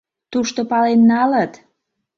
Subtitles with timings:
[0.31, 1.53] —Тушто пален налыт...